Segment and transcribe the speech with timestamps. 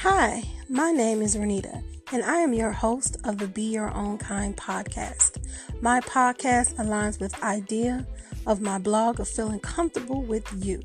[0.00, 4.18] Hi, my name is Renita, and I am your host of the Be Your Own
[4.18, 5.42] Kind podcast.
[5.80, 8.06] My podcast aligns with idea
[8.46, 10.82] of my blog of feeling comfortable with you.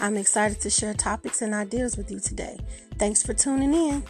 [0.00, 2.58] I'm excited to share topics and ideas with you today.
[2.98, 4.02] Thanks for tuning in.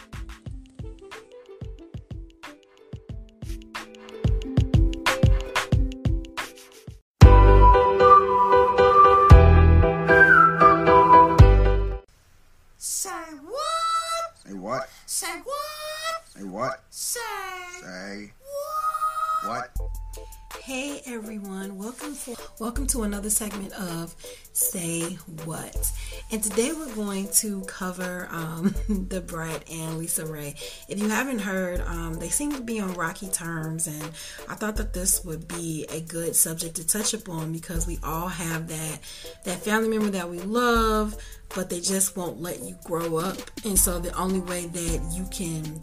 [22.61, 24.15] Welcome to another segment of
[24.53, 25.91] Say What.
[26.31, 28.73] And today we're going to cover um,
[29.09, 30.55] the Brat and LisaRaye.
[30.89, 34.05] If you haven't heard, um, they seem to be on rocky terms, and
[34.49, 38.29] I thought that this would be a good subject to touch upon because we all
[38.29, 39.01] have that
[39.43, 41.17] that family member that we love,
[41.57, 45.27] but they just won't let you grow up, and so the only way that you
[45.33, 45.81] can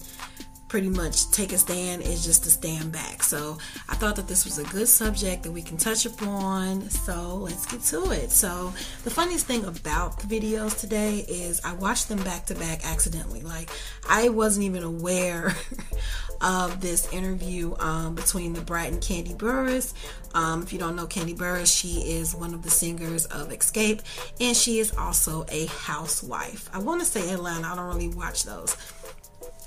[0.72, 3.22] pretty much take a stand is just to stand back.
[3.23, 3.58] So
[3.89, 6.89] I thought that this was a good subject that we can touch upon.
[6.89, 8.31] So let's get to it.
[8.31, 12.86] So the funniest thing about the videos today is I watched them back to back
[12.86, 13.41] accidentally.
[13.41, 13.69] Like
[14.08, 15.53] I wasn't even aware
[16.41, 19.94] of this interview um, between the Brat and Kandi Burruss.
[20.33, 24.00] Um, if you don't know Kandi Burruss, she is one of the singers of Xscape,
[24.39, 26.69] and she is also a housewife.
[26.73, 27.67] I want to say Atlanta.
[27.67, 28.78] I don't really watch those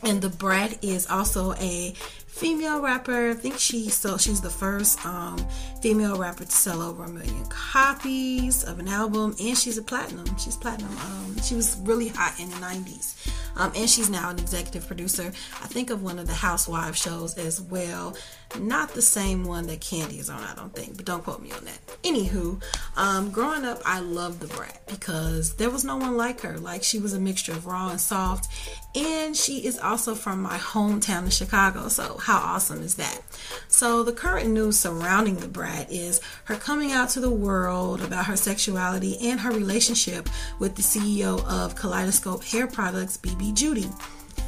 [0.04, 1.94] and the Brat is also a
[2.34, 3.30] female rapper.
[3.30, 5.38] I think she so she's the first um,
[5.80, 10.26] female rapper to sell over a million copies of an album, and she's a platinum.
[10.36, 10.90] She's platinum.
[10.98, 15.28] Um, she was really hot in the '90s, um, and she's now an executive producer.
[15.62, 18.16] I think of one of the Housewives shows as well.
[18.58, 21.50] Not the same one that Kandi is on, I don't think, but don't quote me
[21.52, 21.78] on that.
[22.02, 22.62] Anywho,
[22.96, 26.58] um, growing up, I loved the Brat because there was no one like her.
[26.58, 28.48] Like she was a mixture of raw and soft,
[28.94, 31.88] and she is also from my hometown of Chicago.
[31.88, 33.20] So how awesome is that?
[33.68, 38.26] So the current news surrounding the Brat is her coming out to the world about
[38.26, 40.28] her sexuality and her relationship
[40.58, 43.88] with the CEO of Kaleidoscope Hair Products, BB Judy.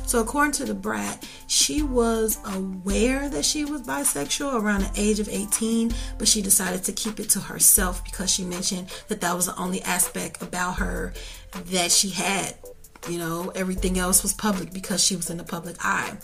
[0.06, 5.18] So, according to the Brat, she was aware that she was bisexual around the age
[5.18, 9.34] of 18, but she decided to keep it to herself because she mentioned that that
[9.34, 11.12] was the only aspect about her
[11.70, 12.54] that she had.
[13.08, 16.16] You know, everything else was public because she was in the public eye.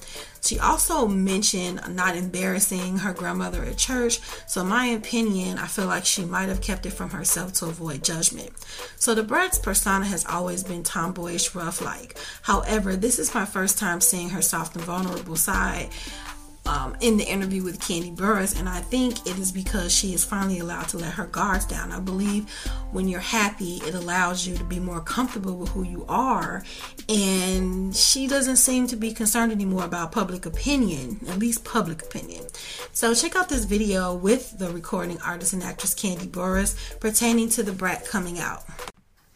[0.43, 4.21] She also mentioned not embarrassing her grandmother at church.
[4.49, 7.67] So, in my opinion, I feel like she might have kept it from herself to
[7.67, 8.51] avoid judgment.
[8.97, 12.19] So, the Brat's persona has always been tomboyish, rough like.
[12.43, 15.91] However, this is my first time seeing her soft and vulnerable side.
[16.73, 20.25] Um, in the interview with Kandi Burruss, and I think it is because she is
[20.25, 21.93] finally allowed to let her guards down.
[21.93, 22.49] I believe
[22.93, 26.65] when you're happy, it allows you to be more comfortable with who you are,
[27.11, 32.47] and she doesn't seem to be concerned anymore about public opinion, at least public opinion.
[32.95, 37.63] So check out this video with the recording artist and actress Kandi Burruss pertaining to
[37.63, 38.65] the Brat coming out.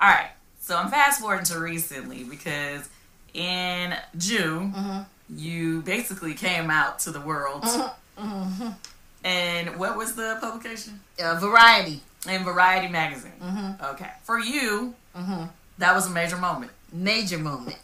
[0.00, 2.88] All right, so I'm fast forwarding to recently because
[3.34, 4.72] in June
[5.28, 7.64] you basically came out to the world.
[9.25, 11.00] And what was the publication?
[11.22, 12.00] Uh, variety.
[12.28, 13.32] In Variety magazine.
[13.82, 14.94] Okay, for you,
[15.78, 16.72] that was a major moment.
[16.92, 17.78] Major moment.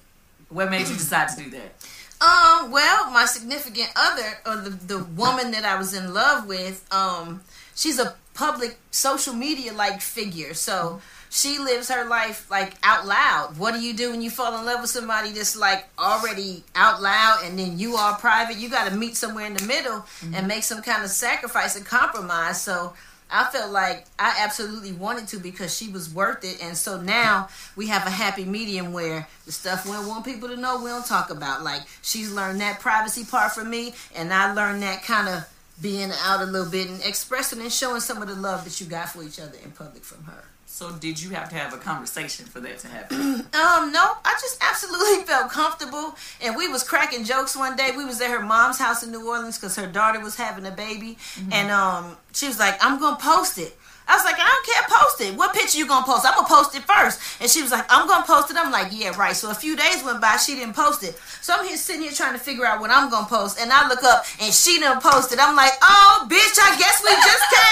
[0.48, 1.74] What made you decide to do that?
[2.20, 6.86] Um, well, my significant other, or the, the woman that I was in love with,
[6.92, 7.42] um,
[7.74, 10.54] she's a public social media like figure.
[10.54, 11.00] So
[11.32, 13.56] she lives her life like out loud.
[13.56, 17.00] What do you do when you fall in love with somebody that's like already out
[17.00, 18.58] loud and then you are private?
[18.58, 20.46] You got to meet somewhere in the middle and mm-hmm.
[20.46, 22.60] make some kind of sacrifice and compromise.
[22.60, 22.92] So
[23.30, 26.62] I felt like I absolutely wanted to because she was worth it.
[26.62, 30.50] And so now we have a happy medium where the stuff we don't want people
[30.50, 31.64] to know, we don't talk about.
[31.64, 35.48] Like she's learned that privacy part from me, and I learned that kind of
[35.80, 38.86] being out a little bit and expressing and showing some of the love that you
[38.86, 40.44] got for each other in public from her.
[40.72, 43.18] So did you have to have a conversation for that to happen?
[43.52, 47.90] Um, no, I just absolutely felt comfortable, and we was cracking jokes one day.
[47.94, 50.70] We was at her mom's house in New Orleans because her daughter was having a
[50.70, 51.18] baby,
[51.52, 53.76] and um, she was like, "I'm gonna post it."
[54.08, 55.36] I was like, "I don't care, post it.
[55.36, 56.24] What picture you gonna post?
[56.26, 57.20] I'm gonna post it first.
[57.40, 59.76] And she was like, "I'm gonna post it." I'm like, "Yeah, right." So a few
[59.76, 61.14] days went by, she didn't post it.
[61.40, 63.86] So I'm here sitting here trying to figure out what I'm gonna post, and I
[63.88, 65.38] look up and she didn't post it.
[65.38, 67.71] I'm like, "Oh, bitch, I guess we just came out."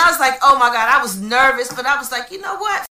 [0.00, 2.56] I was like, oh my God, I was nervous, but I was like, you know
[2.56, 2.86] what?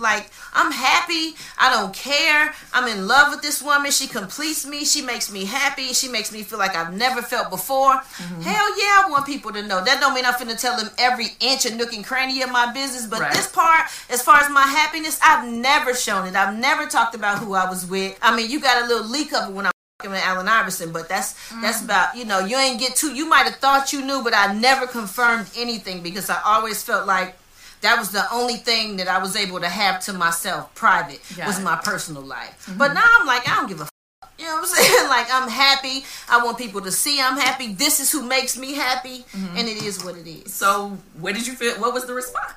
[0.00, 1.34] like I'm happy.
[1.58, 2.54] I don't care.
[2.72, 3.90] I'm in love with this woman.
[3.90, 4.84] She completes me.
[4.84, 5.92] She makes me happy.
[5.92, 7.94] She makes me feel like I've never felt before.
[7.94, 8.40] Mm-hmm.
[8.42, 9.84] Hell yeah, I want people to know.
[9.84, 12.72] That don't mean I'm finna tell them every inch and nook and cranny of my
[12.72, 13.06] business.
[13.06, 13.32] But right.
[13.32, 16.34] this part, as far as my happiness, I've never shown it.
[16.36, 18.18] I've never talked about who I was with.
[18.22, 21.34] I mean, you got a little leak of it when I Allen Iverson, but that's
[21.50, 21.62] mm.
[21.62, 23.14] that's about you know you ain't get too.
[23.14, 27.06] You might have thought you knew, but I never confirmed anything because I always felt
[27.06, 27.36] like
[27.80, 31.46] that was the only thing that I was able to have to myself, private, Got
[31.46, 31.62] was it.
[31.62, 32.66] my personal life.
[32.66, 32.78] Mm-hmm.
[32.78, 33.84] But now I'm like, I don't give a.
[33.84, 33.90] F-
[34.36, 35.08] you know what I'm saying?
[35.08, 36.04] Like I'm happy.
[36.28, 37.72] I want people to see I'm happy.
[37.72, 39.56] This is who makes me happy, mm-hmm.
[39.56, 40.52] and it is what it is.
[40.52, 41.74] So, what did you feel?
[41.74, 42.52] What was the response?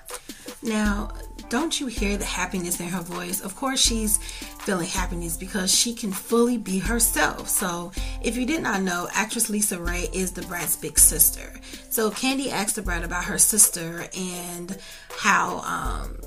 [0.63, 1.11] Now,
[1.49, 3.41] don't you hear the happiness in her voice?
[3.41, 4.19] Of course, she's
[4.67, 7.47] feeling happiness because she can fully be herself.
[7.47, 11.53] So, if you did not know, actress LisaRaye is the Brat's big sister.
[11.89, 14.77] So, Kandi asked the Brat about her sister and
[15.19, 16.17] how um,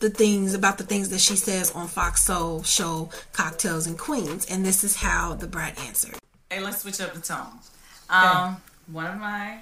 [0.00, 4.46] the things about the things that she says on Fox Soul show Cocktails and Queens,
[4.46, 6.16] and this is how the Brat answered.
[6.48, 7.58] Hey, let's switch up the tone.
[8.08, 8.54] Um, okay.
[8.92, 9.58] One of my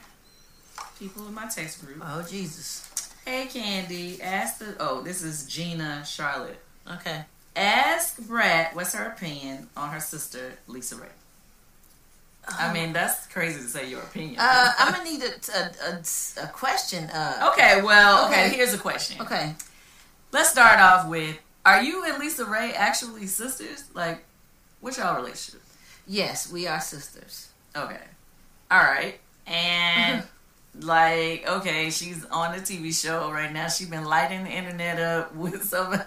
[0.96, 2.00] people in my text group.
[2.00, 2.88] Oh Jesus
[3.24, 4.20] Hey, Kandi.
[4.20, 4.74] Ask the.
[4.80, 6.58] Oh, this is Gina Charlotte.
[6.90, 7.24] Okay.
[7.54, 11.08] Ask Brat what's her opinion on her sister LisaRaye.
[12.58, 14.36] I um, mean, that's crazy to say your opinion.
[14.38, 17.04] Uh, I'm gonna need a, a, a, a question.
[17.04, 18.46] Uh, okay, well, okay.
[18.46, 18.56] okay.
[18.56, 19.20] Here's a question.
[19.20, 19.54] Okay.
[20.32, 23.84] Let's start off with: Are you and LisaRaye actually sisters?
[23.94, 24.24] Like,
[24.80, 25.62] what's y'all relationship?
[26.06, 27.50] Yes, we are sisters.
[27.76, 28.00] Okay.
[28.70, 29.20] All right.
[29.46, 30.24] And
[30.80, 35.34] like okay she's on a tv show right now she's been lighting the internet up
[35.36, 36.00] with some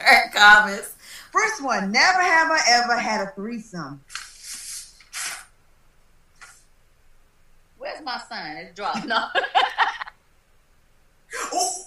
[0.00, 0.94] her comments
[1.32, 4.00] first one never have i ever had a threesome
[7.78, 8.56] where's my son?
[8.56, 9.26] it's dropped no
[11.52, 11.84] oh,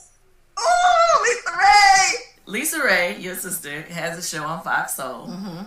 [0.58, 2.12] oh LisaRaye
[2.46, 5.66] lisa ray your sister has a show on fox soul mm-hmm.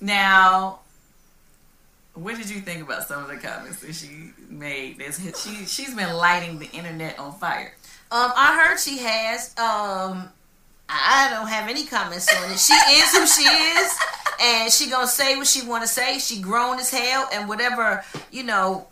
[0.00, 0.78] now
[2.14, 5.02] what did you think about some of the comments that she made?
[5.02, 7.74] she she's been lighting the internet on fire.
[8.10, 9.56] Um, I heard she has.
[9.58, 10.28] Um,
[10.92, 12.58] I don't have any comments on it.
[12.58, 13.98] She is who she is,
[14.40, 16.18] and she gonna say what she want to say.
[16.18, 18.86] She grown as hell, and whatever you know,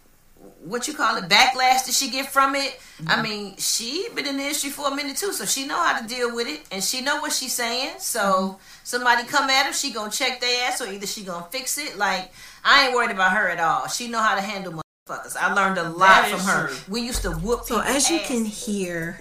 [0.64, 2.78] what you call it, backlash that she get from it.
[3.02, 3.08] Mm-hmm.
[3.08, 6.00] I mean, she been in the industry for a minute too, so she know how
[6.00, 7.94] to deal with it, and she know what she's saying.
[7.98, 8.56] So mm-hmm.
[8.84, 11.96] somebody come at her, she gonna check their ass, or either she gonna fix it.
[11.98, 12.32] Like
[12.64, 13.88] I ain't worried about her at all.
[13.88, 15.36] She know how to handle motherfuckers.
[15.36, 16.68] I learned a lot from her.
[16.68, 16.76] True.
[16.88, 17.64] We used to whoop.
[17.64, 18.26] So as you ass.
[18.26, 19.20] can hear,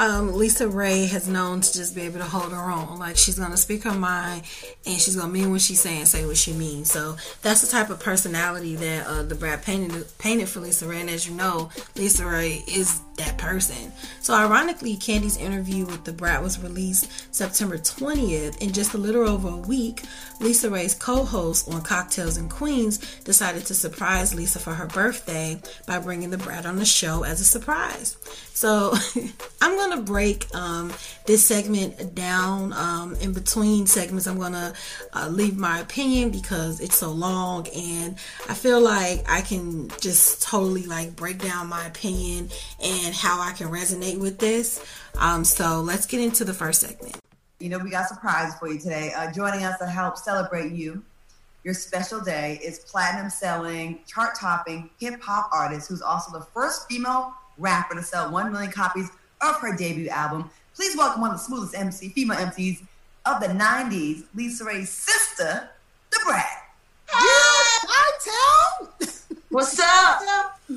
[0.00, 2.98] um, LisaRaye has known to just be able to hold her own.
[2.98, 4.44] Like she's gonna speak her mind,
[4.86, 6.90] and she's gonna mean what she's saying, say what she means.
[6.90, 11.02] So that's the type of personality that uh, the Brat painted painted for LisaRaye.
[11.02, 13.92] And as you know, LisaRaye is that person.
[14.20, 18.58] So ironically, Kandi's interview with the Brat was released September 20th.
[18.58, 20.02] In just a little over a week,
[20.40, 26.30] LisaRaye's co-host on Cocktails and Queens decided to surprise Lisa for her birthday by bringing
[26.30, 28.16] the Brat on the show as a surprise.
[28.54, 28.94] So
[29.62, 30.92] I'm gonna break um,
[31.26, 32.72] this segment down.
[32.72, 34.74] Um, in between segments, I'm gonna
[35.14, 38.16] uh, leave my opinion because it's so long, and
[38.48, 42.50] I feel like I can just totally like break down my opinion
[42.82, 44.84] and how I can resonate with this.
[45.18, 47.16] Um, so let's get into the first segment.
[47.58, 49.12] You know, we got surprise for you today.
[49.14, 51.02] Uh, joining us to help celebrate you,
[51.62, 56.88] your special day, is platinum selling, chart topping hip hop artist who's also the first
[56.88, 59.10] female rapper to sell 1 million copies
[59.40, 60.50] of her debut album.
[60.74, 62.80] Please welcome one of the smoothest MC, female MCs
[63.26, 65.68] of the 90s, LisaRaye's sister,
[66.10, 66.46] the Brat.
[67.08, 68.92] Hey, I tell.
[69.50, 70.22] What's up?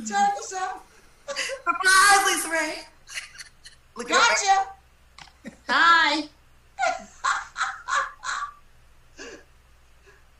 [0.07, 0.92] Tell yourself.
[1.35, 2.83] Surprise, LisaRaye.
[3.95, 4.67] Look gotcha.
[5.67, 6.23] Hi.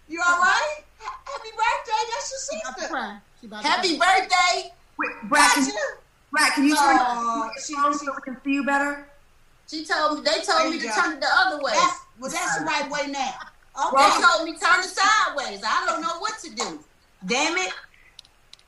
[0.08, 0.84] you all right?
[1.00, 2.02] Happy birthday.
[2.12, 3.22] That's your sister.
[3.62, 4.74] Happy birthday.
[4.98, 5.72] Wait, Brat, can,
[6.32, 9.08] Brat, can you turn uh, she, phone so we can see you better?
[9.68, 10.94] She told me, they told me to go.
[10.94, 11.72] turn it the other way.
[11.74, 13.34] That's, well, that's the right way now.
[13.76, 13.90] Okay.
[13.92, 15.64] Well, they told me turn it sideways.
[15.66, 16.80] I don't know what to do.
[17.26, 17.74] Damn it.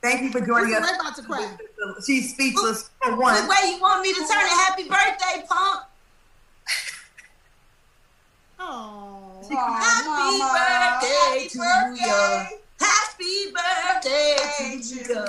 [0.02, 0.92] Thank you for joining us.
[1.00, 1.58] about to cry.
[2.06, 3.48] She's speechless for one.
[3.48, 5.84] Wait, you want me to turn it happy birthday, punk?
[8.58, 11.00] Oh, happy Mama.
[11.02, 11.60] birthday to
[11.94, 12.58] you.
[12.80, 15.26] Happy birthday to you.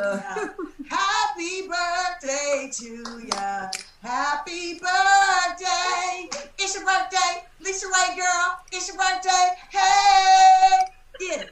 [0.89, 3.69] Happy birthday to ya.
[4.03, 6.29] Happy birthday.
[6.59, 7.45] It's your birthday.
[7.63, 8.59] LisaRaye girl.
[8.73, 9.47] It's your birthday.
[9.71, 10.87] Hey.
[11.19, 11.51] Get it.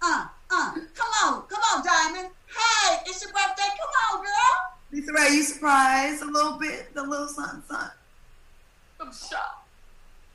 [0.00, 0.72] Uh, uh.
[0.94, 1.42] Come on.
[1.48, 2.28] Come on, Diamond.
[2.56, 3.70] Hey, it's your birthday.
[3.78, 4.56] Come on, girl.
[4.92, 6.94] LisaRaye, you surprised a little bit?
[6.94, 7.90] The little son, son.
[9.00, 9.68] I'm shocked.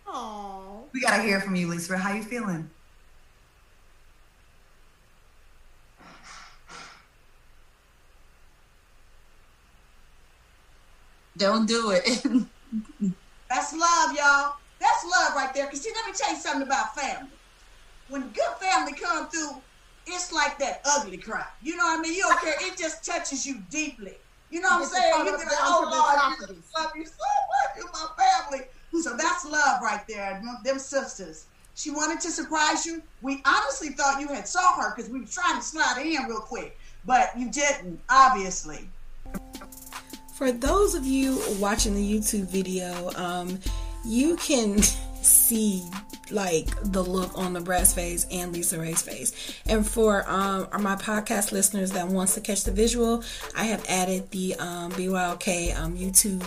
[0.05, 0.85] Oh.
[0.93, 1.97] We gotta hear from you, Lisa.
[1.97, 2.69] How you feeling?
[11.37, 12.05] Don't do it.
[13.49, 14.55] That's love, y'all.
[14.79, 15.67] That's love right there.
[15.67, 17.29] Cause see, let me tell you something about family.
[18.09, 19.61] When good family come through,
[20.11, 21.45] it's like that ugly cry.
[21.61, 22.13] You know what I mean?
[22.13, 22.53] You don't care.
[22.59, 24.13] It just touches you deeply.
[24.49, 25.09] You know what I'm saying?
[25.09, 27.77] You part be of like, oh Lord, I love you so much.
[27.77, 28.65] You're my family.
[29.01, 30.41] So that's love right there.
[30.63, 31.45] Them sisters.
[31.75, 33.01] She wanted to surprise you.
[33.21, 36.39] We honestly thought you had saw her because we were trying to slide in real
[36.41, 38.89] quick, but you didn't, obviously.
[40.35, 43.57] For those of you watching the YouTube video, um,
[44.03, 44.81] you can
[45.21, 45.83] see
[46.31, 49.33] like the look on the Brat's face and LisaRaye's face.
[49.67, 53.23] And for um, my podcast listeners that wants to catch the visual,
[53.55, 56.41] I have added the um, BYLK um, YouTube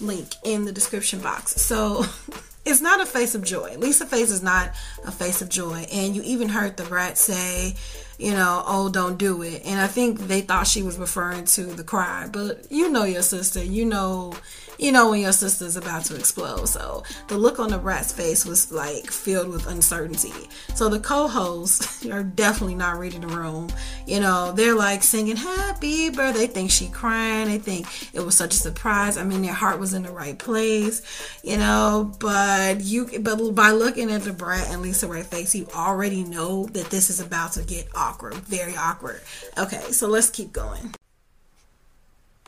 [0.00, 1.60] link in the description box.
[1.60, 2.04] So
[2.64, 3.76] it's not a face of joy.
[3.78, 4.70] Lisa face is not
[5.04, 5.86] a face of joy.
[5.92, 7.74] And you even heard the brat say,
[8.18, 9.62] you know, oh, don't do it.
[9.64, 12.28] And I think they thought she was referring to the cry.
[12.30, 13.62] But you know your sister.
[13.62, 14.34] You know,
[14.82, 16.68] you know when your sister's about to explode.
[16.68, 20.32] So the look on the brat's face was like filled with uncertainty.
[20.74, 23.68] So the co-hosts are definitely not reading the room.
[24.06, 26.32] You know, they're like singing happy birthday.
[26.32, 27.46] They think she crying.
[27.46, 29.16] They think it was such a surprise.
[29.16, 31.02] I mean, their heart was in the right place.
[31.44, 36.24] You know, but you but by looking at the brat and LisaRaye face, you already
[36.24, 39.20] know that this is about to get awkward, very awkward.
[39.56, 40.92] Okay, so let's keep going.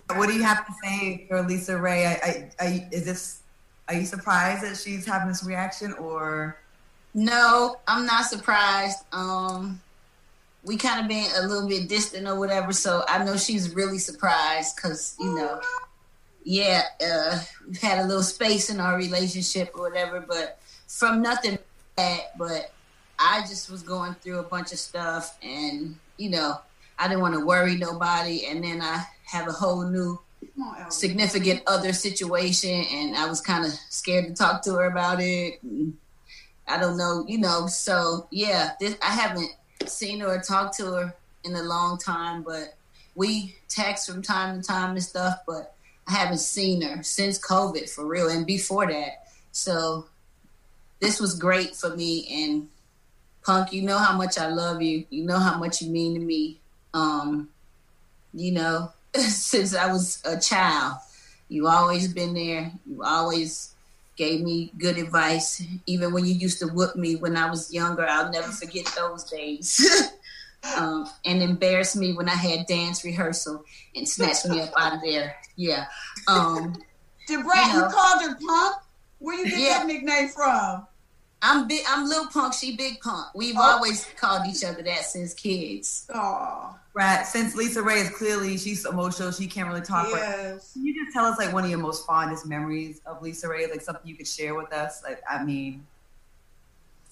[0.08, 2.06] What do you have to say for LisaRaye?
[2.06, 3.40] I, I, I, is this?
[3.88, 6.58] Are you surprised that she's having this reaction, or
[7.14, 8.98] No, I'm not surprised.
[9.12, 9.80] Um,
[10.62, 13.98] we kind of been a little bit distant or whatever, so I know she's really
[13.98, 15.60] surprised because you know,
[16.44, 21.58] yeah, uh, we've had a little space in our relationship or whatever, but from nothing
[21.96, 22.22] bad.
[22.38, 22.72] But
[23.18, 26.60] I just was going through a bunch of stuff, and you know,
[26.98, 29.04] I didn't want to worry nobody, and then I
[29.34, 30.20] have a whole new
[30.60, 35.20] on, significant other situation and I was kind of scared to talk to her about
[35.20, 35.60] it.
[36.68, 39.50] I don't know, you know, so yeah, this, I haven't
[39.86, 41.14] seen her or talked to her
[41.44, 42.74] in a long time, but
[43.14, 45.74] we text from time to time and stuff, but
[46.06, 49.26] I haven't seen her since COVID for real and before that.
[49.52, 50.06] So
[51.00, 52.68] this was great for me and
[53.44, 55.04] Punk, you know how much I love you.
[55.10, 56.60] You know how much you mean to me.
[56.94, 57.50] Um,
[58.32, 58.90] you know,
[59.28, 60.96] since I was a child.
[61.48, 62.72] You always been there.
[62.86, 63.74] You always
[64.16, 65.62] gave me good advice.
[65.86, 69.24] Even when you used to whoop me when I was younger, I'll never forget those
[69.24, 69.86] days.
[70.76, 75.00] um, and embarrass me when I had dance rehearsal and snatched me up out of
[75.02, 75.36] there.
[75.56, 75.86] Yeah.
[76.26, 76.74] Um,
[77.26, 78.76] Did Brat, You you, called her punk?
[79.18, 79.78] Where you get Yeah.
[79.78, 80.86] that nickname from?
[81.46, 81.82] I'm big.
[81.86, 82.54] I'm little punk.
[82.54, 83.26] She big punk.
[83.34, 83.60] We've Oh.
[83.62, 86.06] always called each other that since kids.
[86.14, 87.26] Oh, Brat?
[87.26, 90.10] Since LisaRaye is clearly she's emotional, she can't really talk.
[90.10, 90.20] Right?
[90.20, 90.72] yes.
[90.72, 93.82] Can you just tell us like one of your most fondest memories of LisaRaye, like
[93.82, 95.02] something you could share with us?
[95.02, 95.86] Like, I mean,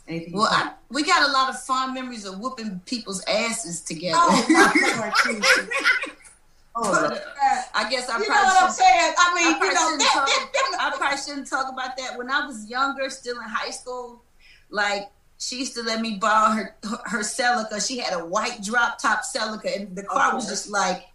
[0.08, 0.32] anything.
[0.32, 4.16] Well, I, we got a lot of fond memories of whooping people's asses together.
[4.18, 5.68] Oh, my Lord, Jesus.
[6.74, 7.18] oh, uh,
[7.74, 8.18] I guess I.
[8.18, 9.14] You know what I'm saying?
[9.18, 12.18] I mean, I you know, shouldn't that, that, I probably shouldn't talk about that.
[12.18, 14.22] When I was younger, still in high school,
[14.70, 17.86] like she used to let me borrow her her, Celica.
[17.86, 21.06] She had a white drop top Celica, and the car was just like,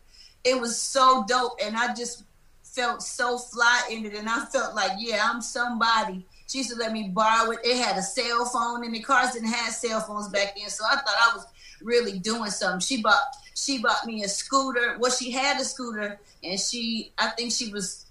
[0.43, 2.24] it was so dope, and I just
[2.63, 6.25] felt so fly in it, and I felt like, yeah, I'm somebody.
[6.47, 7.59] She used to let me borrow it.
[7.63, 10.86] It had a cell phone, and the cars didn't have cell phones back then, so
[10.89, 11.45] I thought I was
[11.81, 12.79] really doing something.
[12.79, 13.21] She bought
[13.55, 14.97] she bought me a scooter.
[15.00, 18.07] Well, she had a scooter, and she I think she was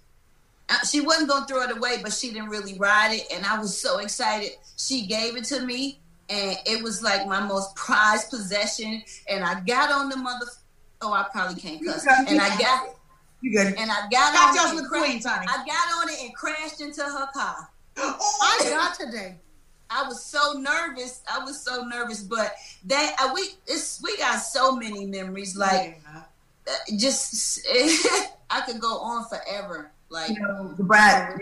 [0.89, 3.79] she wasn't gonna throw it away, but she didn't really ride it, and I was
[3.79, 4.51] so excited.
[4.77, 9.01] She gave it to me, and it was like my most prized possession.
[9.29, 10.45] And I got on the mother.
[11.01, 12.05] Oh, I probably can't cuss.
[12.27, 12.95] And I got
[13.41, 13.75] you good?
[13.77, 15.25] and I got on it and cra- Queens.
[15.25, 17.69] I got on it and crashed into her car.
[17.99, 19.37] Oh, I got today.
[19.89, 21.21] I was so nervous.
[21.31, 22.53] I was so nervous, but
[22.85, 25.55] that uh, we it's we got so many memories.
[25.55, 26.23] Like yeah.
[26.67, 27.65] uh, just
[28.49, 29.91] I could go on forever.
[30.09, 31.37] Like you know, the Brat,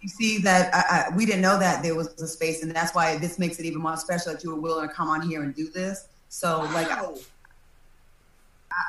[0.00, 2.94] you see that I, I, we didn't know that there was a space, and that's
[2.94, 5.42] why this makes it even more special that you were willing to come on here
[5.42, 6.08] and do this.
[6.28, 7.16] So, like, I, Wow.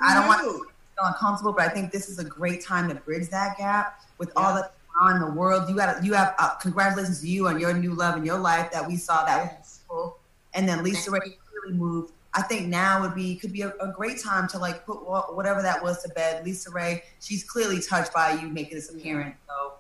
[0.09, 2.95] I don't want to feel uncomfortable, but I think this is a great time to
[2.95, 4.61] bridge that gap with all Yeah.
[4.61, 5.69] that's going on in the world.
[5.69, 8.69] You got, you have uh, congratulations to you on your new love in your life
[8.71, 10.17] that we saw that was cool.
[10.53, 12.11] And then LisaRaye really moved.
[12.37, 14.97] I think now would be could be a, a great time to like put
[15.35, 16.45] whatever that was to bed.
[16.45, 19.35] LisaRaye, she's clearly touched by you making this appearance.
[19.47, 19.73] So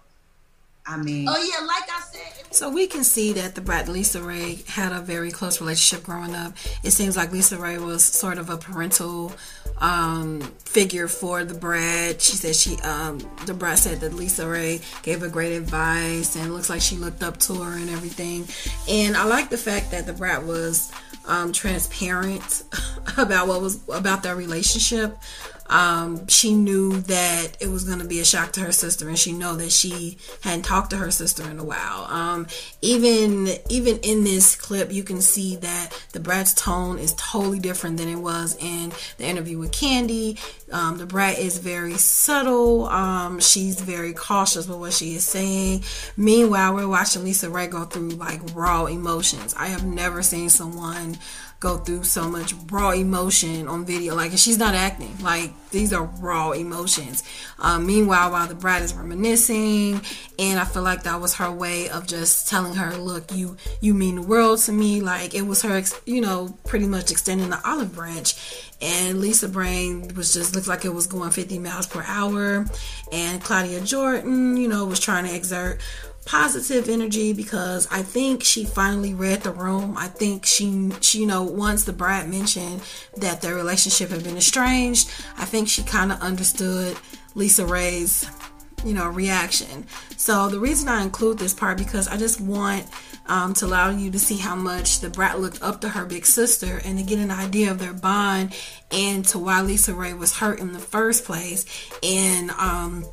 [0.87, 3.85] I mean, Oh yeah, like I said, it So we can see that the brat
[3.85, 6.53] LisaRaye had a very close relationship growing up.
[6.83, 9.33] It seems like LisaRaye was sort of a parental
[9.79, 12.21] um, figure for the brat.
[12.21, 16.71] She said she, um, the brat said that LisaRaye gave her great advice and looks
[16.71, 18.47] like she looked up to her and everything.
[18.89, 20.91] And I like the fact that the brat was
[21.27, 22.63] um, transparent
[23.17, 25.17] about what was about their relationship.
[25.69, 29.17] Um, she knew that it was going to be a shock to her sister, and
[29.17, 32.05] she know that she hadn't talked to her sister in a while.
[32.05, 32.47] Um,
[32.81, 37.97] even even in this clip, you can see that the brat's tone is totally different
[37.97, 40.39] than it was in the interview with Kandi.
[40.71, 42.85] Um, the brat is very subtle.
[42.87, 45.83] Um, she's very cautious with what she is saying.
[46.15, 49.53] Meanwhile, we're watching LisaRaye go through like raw emotions.
[49.57, 51.17] I have never seen someone
[51.59, 54.15] go through so much raw emotion on video.
[54.15, 55.17] Like, she's not acting.
[55.21, 57.23] Like, these are raw emotions.
[57.59, 60.01] Um, meanwhile, while the brat is reminiscing,
[60.37, 63.93] and I feel like that was her way of just telling her, "Look, you you
[63.93, 67.59] mean the world to me." Like, it was her, you know, pretty much extending the
[67.67, 68.35] olive branch.
[68.79, 72.65] And Lisa Brain was just looked like it was going 50 miles per hour,
[73.11, 75.81] and Claudia Jordan, you know, was trying to exert
[76.27, 79.95] positive energy because I think she finally read the room.
[79.97, 82.81] I think she, she you know, once the brat mentioned
[83.15, 86.97] that their relationship had been estranged, I think she kind of understood
[87.33, 88.29] LisaRaye's,
[88.85, 89.85] you know, reaction.
[90.17, 92.85] So the reason I include this part because I just want
[93.27, 96.25] um, to allow you to see how much the brat looked up to her big
[96.25, 98.53] sister and to get an idea of their bond
[98.91, 101.65] and to why LisaRaye was hurt in the first place.
[102.03, 103.05] And um,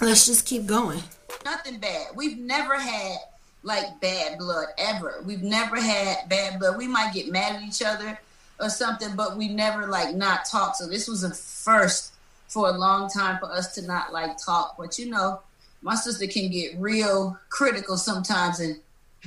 [0.00, 1.00] let's just keep going.
[1.44, 2.08] Nothing bad.
[2.14, 3.16] We've never had
[3.62, 5.22] like bad blood ever.
[5.24, 6.78] We've never had bad blood.
[6.78, 8.18] We might get mad at each other
[8.60, 10.76] or something, but we never like not talk.
[10.76, 12.12] So this was a first
[12.48, 14.76] for a long time for us to not like talk.
[14.78, 15.40] But you know,
[15.82, 18.80] my sister can get real critical sometimes and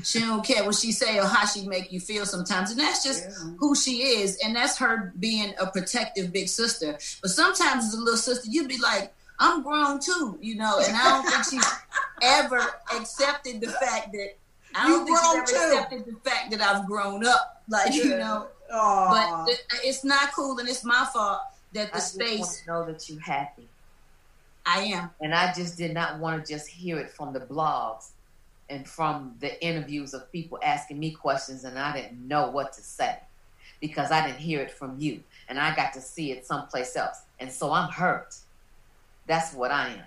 [0.04, 2.72] she don't care what she say or how she make you feel sometimes.
[2.72, 3.28] And that's just
[3.58, 4.38] who she is.
[4.44, 6.98] And that's her being a protective big sister.
[7.22, 10.96] But sometimes as a little sister, you'd be like, I'm grown too, you know, and
[10.96, 11.74] I don't think she's
[12.22, 12.60] ever
[12.96, 14.36] accepted the fact that
[14.76, 15.56] I don't You think she's grown ever too.
[15.80, 17.64] accepted the fact that I've grown up.
[17.70, 18.48] Like, you know.
[18.72, 19.44] Aw.
[19.46, 21.42] But it- it's not cool and it's my fault
[21.74, 23.68] that I the just want space to know that you're happy.
[24.66, 25.10] I am.
[25.22, 28.10] And I just did not want to just hear it from the blogs
[28.70, 32.82] and from the interviews of people asking me questions, and I didn't know what to
[32.84, 33.18] say
[33.82, 37.22] because I didn't hear it from you, and I got to see it someplace else,
[37.40, 38.36] and so I'm hurt.
[39.30, 40.04] That's what I am.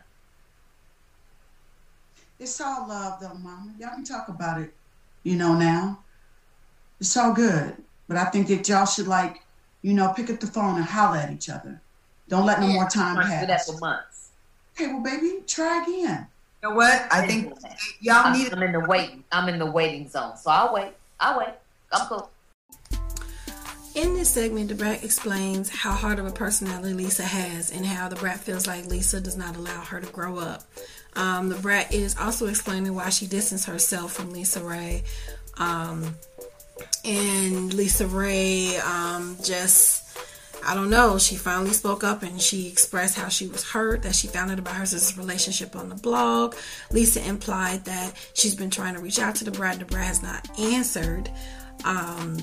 [2.40, 3.72] It's all love, though, Mama.
[3.78, 4.74] Y'all can talk about it,
[5.22, 6.00] you know, now.
[6.98, 7.76] It's all good.
[8.08, 9.40] But I think that y'all should, like,
[9.82, 11.80] you know, pick up the phone and holler at each other.
[12.28, 12.72] Don't let no Yeah.
[12.72, 13.70] more time I'm that pass.
[13.70, 14.30] for months.
[14.74, 16.26] Okay, well, baby, try again.
[16.64, 17.06] You know what?
[17.12, 17.54] I think
[18.00, 19.22] y'all I'm, need I'm in the waiting.
[19.30, 20.94] I'm in the waiting zone, so I'll wait.
[21.20, 21.54] I'll wait.
[21.92, 22.31] I'm cool.
[23.94, 28.08] In this segment, the brat explains how hard of a personality Lisa has and how
[28.08, 30.64] the brat feels like Lisa does not allow her to grow up.
[31.14, 35.02] Um, the brat is also explaining why she distanced herself from LisaRaye.
[35.58, 36.16] Um,
[37.04, 40.18] and LisaRaye um, just,
[40.64, 44.14] I don't know, she finally spoke up and she expressed how she was hurt, that
[44.14, 46.54] she found out about her sister's relationship on the blog.
[46.90, 50.06] Lisa implied that she's been trying to reach out to the brat, and the brat
[50.06, 51.30] has not answered.
[51.84, 52.38] Um,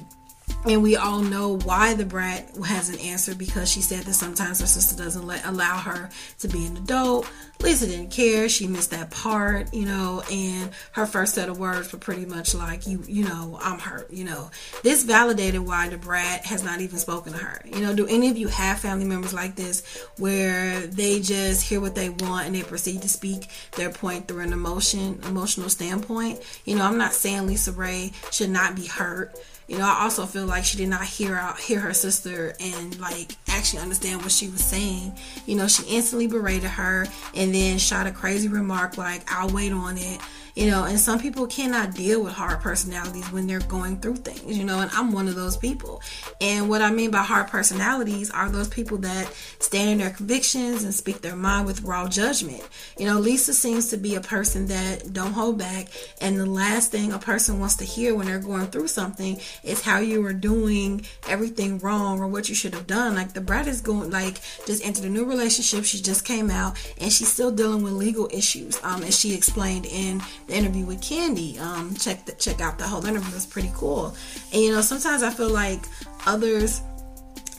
[0.65, 4.67] and we all know why the brat hasn't answered because she said that sometimes her
[4.67, 6.09] sister doesn't let allow her
[6.39, 7.29] to be an adult.
[7.61, 10.23] Lisa didn't care; she missed that part, you know.
[10.31, 14.11] And her first set of words were pretty much like, "You, you know, I'm hurt."
[14.11, 14.49] You know,
[14.81, 17.61] this validated why the brat has not even spoken to her.
[17.65, 19.83] You know, do any of you have family members like this
[20.17, 24.43] where they just hear what they want and they proceed to speak their point through
[24.43, 26.39] an emotion, emotional standpoint?
[26.63, 29.35] You know, I'm not saying LisaRaye should not be hurt.
[29.69, 32.99] You know, I also feel like she did not hear out hear her sister and
[32.99, 35.13] like actually understand what she was saying.
[35.45, 37.05] You know, she instantly berated her
[37.35, 40.19] and then shot a crazy remark like, "I'll wait on it."
[40.59, 44.57] You know, and some people cannot deal with hard personalities when they're going through things.
[44.57, 46.01] You know, and I'm one of those people.
[46.41, 50.83] And what I mean by hard personalities are those people that stand in their convictions
[50.83, 52.61] and speak their mind with raw judgment.
[52.97, 55.87] You know, Lisa seems to be a person that don't hold back,
[56.19, 59.81] and the last thing a person wants to hear when they're going through something is
[59.81, 63.15] how you were doing everything wrong or what you should have done.
[63.15, 65.85] Like the brat is going like just entered a new relationship.
[65.85, 68.77] She just came out and she's still dealing with legal issues.
[68.83, 71.59] Um, as she explained in the interview with Kandi.
[71.59, 73.35] Um, check the, check out the whole interview.
[73.35, 74.15] It's pretty cool.
[74.51, 75.81] And you know, sometimes I feel like
[76.25, 76.81] others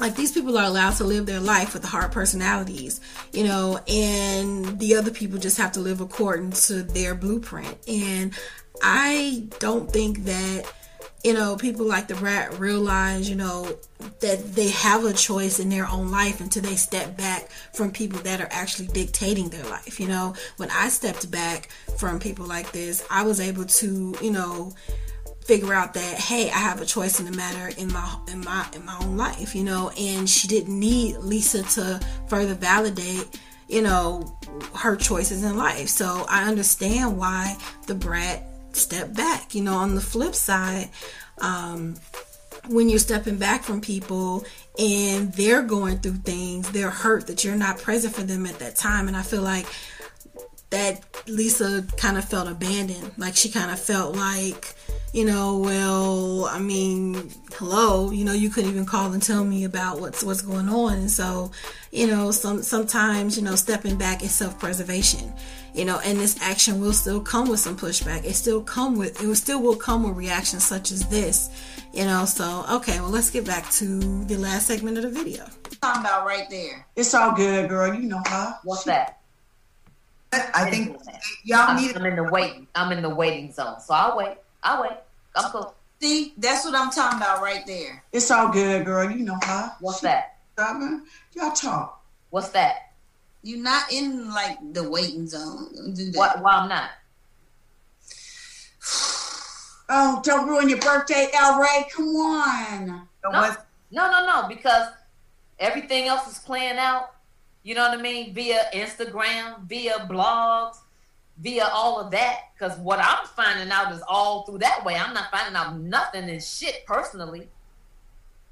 [0.00, 3.00] like these people are allowed to live their life with the hard personalities,
[3.32, 7.76] you know, and the other people just have to live according to their blueprint.
[7.86, 8.32] And
[8.82, 10.64] I don't think that
[11.24, 13.76] you know, people like the Brat realize, you know,
[14.20, 18.20] that they have a choice in their own life until they step back from people
[18.20, 20.00] that are actually dictating their life.
[20.00, 24.30] You know, when I stepped back from people like this, I was able to, you
[24.30, 24.72] know,
[25.44, 28.66] figure out that hey, I have a choice in the matter in my in my
[28.74, 33.82] in my own life, you know, and she didn't need Lisa to further validate you
[33.82, 34.36] know
[34.74, 37.56] her choices in life so i understand why
[37.86, 39.54] the brat step back.
[39.54, 40.90] You know, on the flip side,
[41.38, 41.96] um,
[42.68, 44.44] when you're stepping back from people
[44.78, 48.76] and they're going through things, they're hurt that you're not present for them at that
[48.76, 49.08] time.
[49.08, 49.66] And I feel like
[50.70, 53.12] that Lisa kind of felt abandoned.
[53.16, 54.74] Like she kind of felt like,
[55.12, 59.64] you know, well, I mean, hello, you know, you couldn't even call and tell me
[59.64, 60.94] about what's what's going on.
[60.94, 61.50] And so,
[61.90, 65.32] you know, some sometimes, you know, stepping back is self-preservation.
[65.72, 68.24] You know, and this action will still come with some pushback.
[68.24, 71.48] It still come with it will still will come with reactions such as this.
[71.92, 75.46] You know, so okay, well let's get back to the last segment of the video.
[75.80, 76.86] Talking about right there.
[76.94, 77.92] It's all good, girl.
[77.94, 78.58] You know her.
[78.62, 79.19] What's that?
[80.32, 80.96] I think
[81.44, 81.96] y'all I'm, need.
[81.96, 82.66] I'm in the waiting.
[82.74, 84.36] I'm in the waiting zone, so I'll wait.
[84.62, 84.92] I'll wait.
[85.36, 85.74] I'm cool.
[86.00, 88.02] See, that's what I'm talking about right there.
[88.12, 89.10] It's all good, girl.
[89.10, 89.72] You know her.
[89.80, 90.38] What's She that?
[90.54, 91.04] stubborn.
[91.34, 92.02] Y'all talk.
[92.30, 92.92] What's that?
[93.42, 95.68] You're not in like the waiting zone.
[95.74, 96.18] Don't do that.
[96.18, 96.42] What?
[96.42, 96.90] Why I'm not?
[99.92, 101.84] Oh, don't ruin your birthday, El Ray.
[101.92, 103.08] Come on.
[103.24, 103.56] No.
[103.90, 104.46] No, no, no.
[104.46, 104.86] Because
[105.58, 107.10] everything else is playing out.
[107.62, 108.32] You know what I mean?
[108.34, 110.78] Via Instagram, via blogs,
[111.38, 112.40] via all of that.
[112.54, 114.96] Because what I'm finding out is all through that way.
[114.96, 117.48] I'm not finding out nothing and shit personally.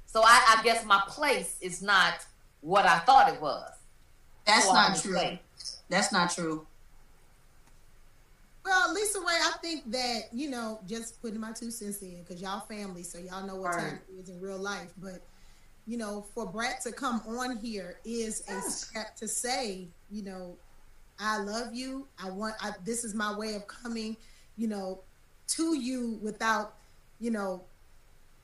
[0.05, 2.25] So I, I guess my place is not
[2.61, 3.71] what I thought it was.
[4.45, 5.13] That's So I'm not true.
[5.13, 5.39] saying.
[5.89, 6.65] That's not true.
[8.65, 12.59] Well, LisaRaye, I think that you know, just putting my two cents in because y'all
[12.59, 14.91] family, so y'all know what time it is in real life.
[14.97, 15.21] But
[15.89, 20.55] you know, for Brat to come on here is a step to say, you know,
[21.19, 22.07] I love you.
[22.23, 22.53] I want.
[22.61, 24.15] I, this is my way of coming,
[24.55, 24.99] you know,
[25.47, 26.75] to you without,
[27.19, 27.63] you know,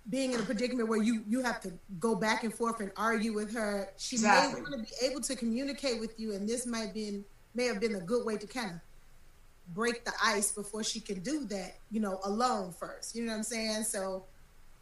[0.09, 3.33] being in a predicament where you you have to go back and forth and argue
[3.33, 3.89] with her.
[3.97, 4.55] She Exactly.
[4.55, 7.79] may want to be able to communicate with you, and this might been may have
[7.79, 8.79] been a good way to kind of
[9.75, 13.15] break the ice before she can do that, you know, alone first.
[13.15, 13.83] You know what I'm saying?
[13.83, 14.25] So,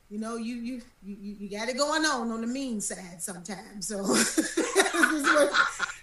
[0.09, 3.87] you know, you you you, you got it going on on the mean side sometimes.
[3.87, 5.51] So this is what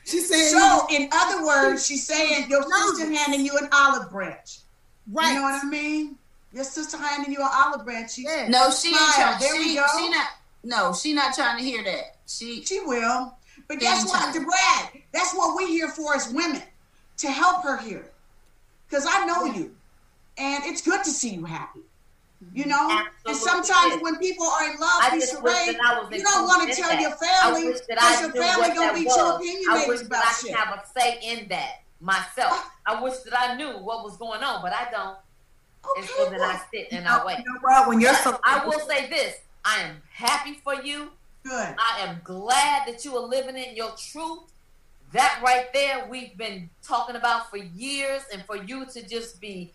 [0.04, 0.54] she's saying.
[0.58, 4.58] So, in other words, she's saying your sister handing you an olive branch.
[5.12, 5.28] right.
[5.28, 6.16] You know what I mean?
[6.52, 8.14] Your sister handing you an olive branch.
[8.14, 8.48] She, Yeah.
[8.48, 9.38] No, she ain't trying.
[9.40, 9.84] There we go.
[9.98, 10.26] she not.
[10.64, 12.16] No, she not trying to hear that.
[12.26, 12.62] She.
[12.64, 13.34] she will.
[13.68, 14.42] But Yeah, guess what, anytime.
[14.42, 15.02] Da Brat?
[15.12, 16.62] That's what we're here for as women
[17.18, 18.04] to help her here.
[18.88, 19.76] Because I know you,
[20.36, 21.80] and it's good to see you happy.
[22.54, 26.68] You know, and sometimes when people are in love, I wish I you don't want
[26.70, 29.14] to tell in your family because your family gonna be was.
[29.14, 29.20] too
[29.70, 30.56] I opinionated about that I shit.
[30.56, 32.50] could have a say in that myself.
[32.52, 32.72] Ah.
[32.86, 35.16] I wish that I knew what was going on, but I don't.
[35.98, 37.38] And so Okay, then I sit and I wait.
[37.38, 37.88] you know what?
[37.88, 41.10] When you're so, I will say this: I am happy for you.
[41.44, 41.74] good.
[41.78, 44.44] I am glad that you are living in your truth.
[45.12, 49.72] That right there, we've been talking about for years, and for you to just be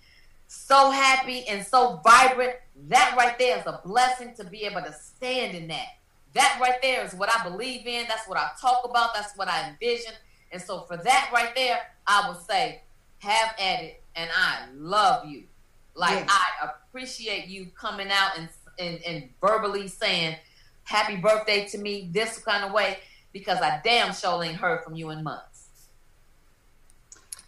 [0.47, 2.53] so happy and so vibrant,
[2.87, 5.87] that right there is a blessing to be able to stand in that.
[6.33, 8.05] That right there is what I believe in.
[8.07, 9.13] That's what I talk about.
[9.13, 10.13] That's what I envision.
[10.51, 12.81] And so, for that right there, I would say,
[13.19, 14.03] have at it.
[14.15, 15.43] And I love you.
[15.95, 16.29] Like, Yes.
[16.29, 20.35] I appreciate you coming out and, and, and verbally saying,
[20.83, 22.99] happy birthday to me this kind of way
[23.33, 25.67] because I damn sure ain't heard from you in months.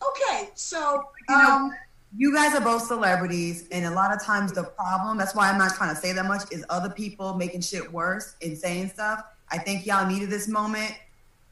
[0.02, 1.76] Okay, so You know, um,
[2.16, 5.58] you guys are both celebrities, and a lot of times the problem, that's why I'm
[5.58, 9.24] not trying to say that much, is other people making shit worse and saying stuff.
[9.52, 10.94] I think y'all needed this moment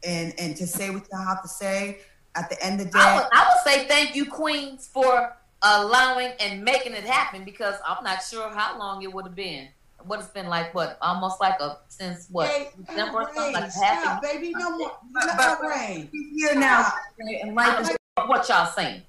[0.03, 1.99] and and to say what y'all have to say.
[2.37, 5.37] At the end of the I day, would, I would say thank you, Queens, for
[5.61, 9.69] allowing and making it happen because I'm not sure how long it would have been.
[10.03, 13.71] What it's been like, what almost like a since what hey, December or something, like
[13.71, 14.91] half a baby, no more.
[15.13, 16.09] But- No, but- Ray.
[16.11, 19.01] he's here now, and I life don't is give a fuck what y'all saying.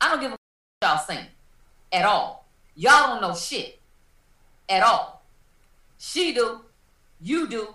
[0.00, 0.41] I don't give a fuck what
[0.82, 1.24] y'all sing
[1.92, 2.44] at all.
[2.74, 3.78] Y'all don't know shit
[4.68, 5.22] at all.
[5.98, 6.62] She do,
[7.20, 7.68] you do,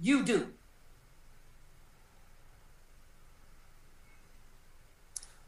[0.00, 0.48] you do.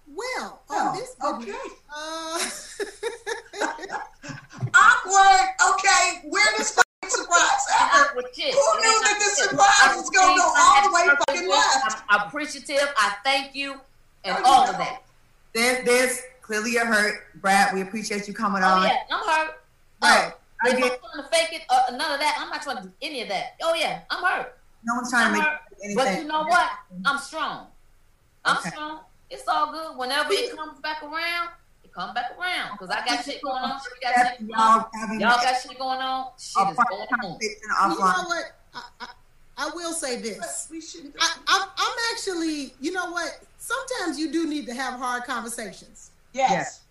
[0.07, 1.53] Well, on oh, this okay.
[1.93, 2.39] Uh...
[4.75, 5.49] Awkward.
[5.73, 8.27] Okay, where this fucking surprise happened?
[8.37, 12.03] Who knew that this surprise was gonna go all the way fucking left?
[12.11, 12.93] I'm appreciative.
[12.97, 13.81] I thank you
[16.75, 17.73] you're hurt, Brat.
[17.73, 18.83] We appreciate you coming Oh on.
[18.87, 19.55] yeah, I'm hurt.
[20.03, 20.33] Right.
[20.33, 22.37] Oh, I if get- I'm trying to fake it, uh, none of that.
[22.41, 23.55] I'm not trying to do any of that.
[23.63, 24.59] Oh yeah, I'm hurt.
[24.85, 25.61] No one's trying to I'm make hurt.
[25.83, 25.97] anything.
[26.05, 26.71] But you know what?
[27.07, 27.67] I'm strong.
[28.45, 28.71] I'm Okay.
[28.71, 29.01] strong.
[29.31, 29.97] It's all good.
[29.97, 31.49] Whenever it comes back around,
[31.83, 32.73] it comes back around.
[32.73, 33.81] Because I got shit going on.
[33.81, 34.85] She got shit going on.
[34.95, 36.27] Y'all Y'all got shit going on.
[36.39, 37.39] Shit is going on.
[37.41, 38.45] You know what?
[38.75, 39.07] I, I,
[39.57, 40.69] I will say this.
[40.71, 41.15] We shouldn't.
[41.19, 43.41] I, I'm, I'm actually, you know what?
[43.59, 46.11] Sometimes you do need to have hard conversations.
[46.35, 46.83] Yes.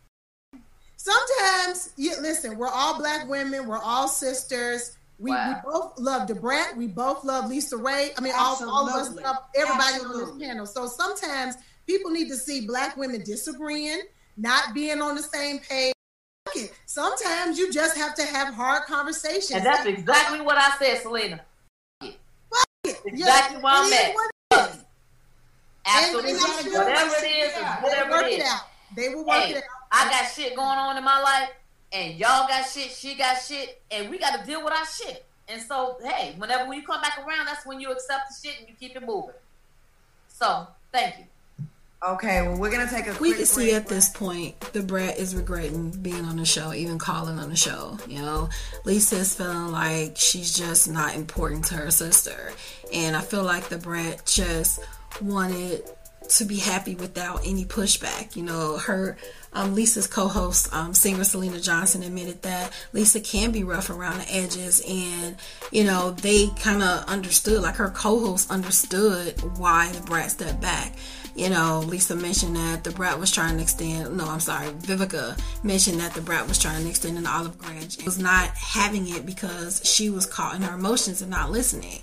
[0.97, 3.67] Sometimes, you, listen, we're all black women.
[3.67, 4.97] We're all sisters.
[5.19, 5.61] We, Wow.
[5.65, 6.75] we both love Da Brat.
[6.77, 8.13] We both love LisaRaye.
[8.17, 10.65] I mean, all, all of us love everybody on this panel.
[10.65, 14.01] So sometimes people need to see black women disagreeing,
[14.37, 15.93] not being on the same page.
[16.85, 19.51] Sometimes you just have to have hard conversations.
[19.51, 21.39] And that's exactly what I said, Syleena.
[22.01, 24.13] Yeah, exactly where I'm at.
[24.13, 24.31] what.
[25.85, 26.31] Absolutely.
[26.31, 28.53] And- and I'm sure Whatever it is, whatever it it is.
[28.93, 28.95] Out.
[28.95, 29.63] They will work Hey, it out.
[29.91, 31.49] I got shit going on in my life,
[31.91, 35.25] and y'all got shit, she got shit, and we got to deal with our shit.
[35.49, 38.59] And so, hey, whenever when you come back around, that's when you accept the shit
[38.59, 39.35] and you keep it moving.
[40.29, 41.25] So, thank you.
[42.05, 43.11] Okay, well, we're gonna take a.
[43.11, 43.75] Quick We quick can see break.
[43.75, 47.55] at this point the brat is regretting being on the show even calling on the
[47.55, 48.49] show you know
[48.83, 52.51] lisa is feeling like she's just not important to her sister
[52.93, 54.81] and i feel like the brat just
[55.21, 55.81] wanted
[56.29, 59.17] to be happy without any pushback you know her
[59.53, 64.33] um, lisa's co-host um, singer syleena johnson admitted that lisa can be rough around the
[64.33, 65.35] edges and
[65.71, 70.95] you know they kind of understood like her co-host understood why the brat stepped back
[71.35, 74.15] you know, Lisa mentioned that the brat was trying to extend.
[74.15, 77.97] No, I'm sorry, Vivica mentioned that the brat was trying to extend an olive branch.
[77.97, 82.01] It was not having it because she was caught in her emotions and not listening.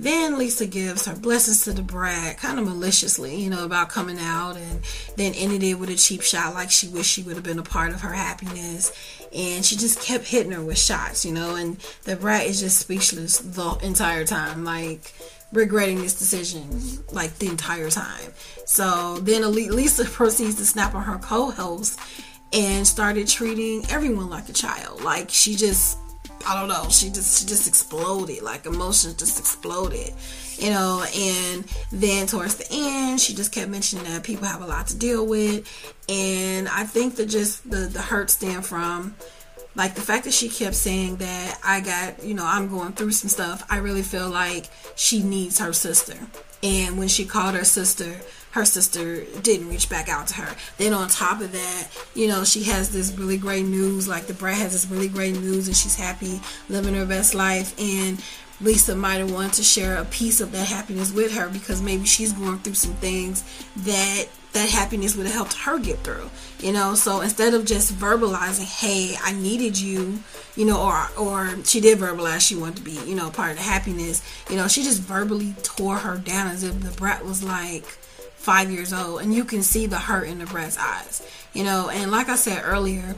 [0.00, 4.18] Then Lisa gives her blessings to the brat, kind of maliciously, you know, about coming
[4.20, 4.80] out, and
[5.16, 7.64] then ended it with a cheap shot, like she wished she would have been a
[7.64, 8.92] part of her happiness.
[9.34, 12.78] And she just kept hitting her with shots, you know, and the brat is just
[12.78, 15.12] speechless the entire time, like
[15.52, 16.64] regretting this decision
[17.10, 18.32] like the entire time.
[18.66, 21.98] So then Lisa proceeds to snap on her co-host
[22.52, 25.02] and started treating everyone like a child.
[25.02, 25.98] Like she just
[26.46, 28.42] I don't know, she just she just exploded.
[28.42, 30.12] Like emotions just exploded.
[30.58, 34.66] You know, and then towards the end, she just kept mentioning that people have a
[34.66, 35.66] lot to deal with.
[36.08, 39.14] And I think that just the, the hurt stem from
[39.76, 43.12] like the fact that she kept saying that I got, you know, I'm going through
[43.12, 43.64] some stuff.
[43.70, 46.16] I really feel like she needs her sister.
[46.62, 48.16] And when she called her sister,
[48.52, 50.56] her sister didn't reach back out to her.
[50.78, 54.08] Then on top of that, you know, she has this really great news.
[54.08, 57.78] Like the brat has this really great news, and she's happy, living her best life.
[57.78, 58.22] And
[58.60, 62.04] Lisa might have wanted to share a piece of that happiness with her because maybe
[62.06, 63.44] she's going through some things
[63.76, 66.30] that that happiness would have helped her get through.
[66.58, 70.20] You know, so instead of just verbalizing, "Hey, I needed you,"
[70.56, 73.56] you know, or or she did verbalize she wanted to be, you know, part of
[73.58, 74.22] the happiness.
[74.50, 77.97] You know, she just verbally tore her down as if the brat was like
[78.48, 81.20] five years old, and you can see the hurt in the brat's eyes.
[81.52, 83.14] You know, and like I said earlier,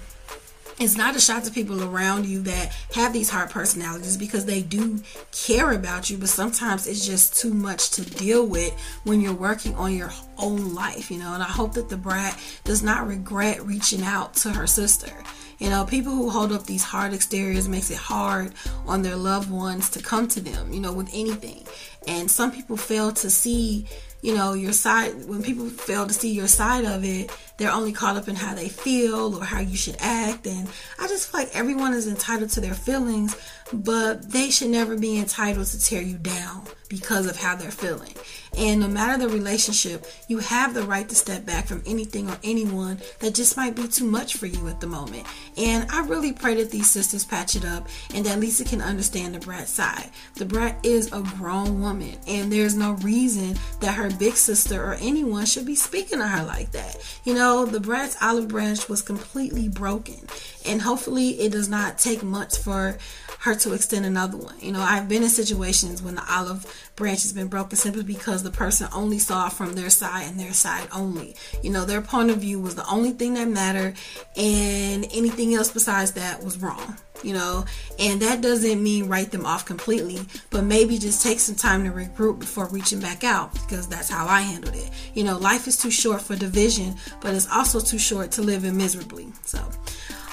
[0.81, 4.61] it's not a shot to people around you that have these hard personalities because they
[4.61, 4.99] do
[5.31, 9.73] care about you, but sometimes it's just too much to deal with when you're working
[9.77, 11.33] on your own life, you know.
[11.33, 15.12] And I hope that the brat does not regret reaching out to her sister.
[15.61, 19.49] You know, people who hold up these hard exteriors makes it hard on their loved
[19.49, 21.66] ones to come to them, you know, with anything.
[22.09, 23.87] And some people fail to see
[24.22, 27.92] you know your side when people fail to see your side of it they're only
[27.92, 30.46] caught up in how they feel or how you should act.
[30.46, 33.37] And i just feel like everyone is entitled to their feelings
[33.72, 38.12] but they should never be entitled to tear you down because of how they're feeling.
[38.59, 42.37] And no matter the relationship you have the right to step back from anything or
[42.42, 45.24] anyone that just might be too much for you at the moment.
[45.56, 49.35] And i really pray that these sisters patch it up and that lisa can understand
[49.35, 50.11] the brat side.
[50.35, 54.94] The brat is a grown woman and there's no reason that her big sister or
[54.94, 56.96] anyone should be speaking to her like that.
[57.24, 60.26] You know, the brat's olive branch was completely broken,
[60.66, 62.98] and hopefully, it does not take much for
[63.40, 64.55] her to extend another one.
[64.61, 68.42] You know, I've been in situations when the olive branch has been broken simply because
[68.42, 71.35] the person only saw from their side and their side only.
[71.62, 73.96] You know, their point of view was the only thing that mattered,
[74.37, 77.64] and anything else besides that was wrong you know
[77.98, 80.18] and that doesn't mean write them off completely
[80.50, 84.26] but maybe just take some time to regroup before reaching back out because that's how
[84.26, 87.98] i handled it you know life is too short for division but it's also too
[87.98, 89.59] short to live in miserably so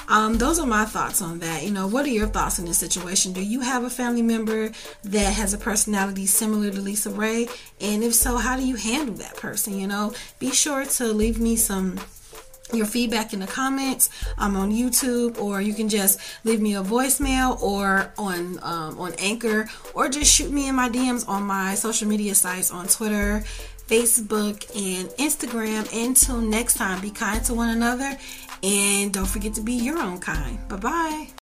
[0.08, 1.64] um, those are my thoughts on that.
[1.64, 3.32] You know, what are your thoughts on this situation?
[3.32, 4.72] Do you have a family member
[5.04, 7.50] that has a personality similar to LisaRaye?
[7.80, 9.78] And if so, how do you handle that person?
[9.78, 11.98] You know, be sure to leave me some
[12.72, 16.82] your feedback in the comments um, on YouTube, or you can just leave me a
[16.82, 21.74] voicemail or on um, on Anchor, or just shoot me in my DMs on my
[21.74, 23.42] social media sites on Twitter,
[23.86, 25.90] Facebook, and Instagram.
[26.06, 28.18] Until next time, be kind to one another,
[28.62, 30.58] and don't forget to be your own kind.
[30.68, 31.28] Bye bye.